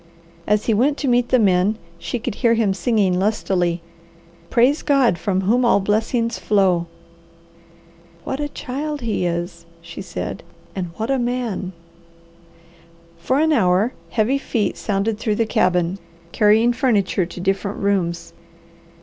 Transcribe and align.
As 0.47 0.65
he 0.65 0.73
went 0.73 0.97
to 0.97 1.07
meet 1.07 1.29
the 1.29 1.37
men, 1.37 1.77
she 1.99 2.17
could 2.17 2.33
hear 2.33 2.55
him 2.55 2.73
singing 2.73 3.19
lustily, 3.19 3.83
"Praise 4.49 4.81
God 4.81 5.19
from 5.19 5.41
whom 5.41 5.63
all 5.63 5.79
blessings 5.79 6.39
flow." 6.39 6.87
"What 8.23 8.39
a 8.39 8.49
child 8.49 9.01
he 9.01 9.27
is!" 9.27 9.67
she 9.79 10.01
said. 10.01 10.41
"And 10.75 10.87
what 10.95 11.11
a 11.11 11.19
man!" 11.19 11.71
For 13.19 13.37
an 13.39 13.53
hour 13.53 13.93
heavy 14.09 14.39
feet 14.39 14.75
sounded 14.75 15.19
through 15.19 15.35
the 15.35 15.45
cabin 15.45 15.99
carrying 16.31 16.73
furniture 16.73 17.27
to 17.27 17.39
different 17.39 17.77
rooms. 17.77 18.33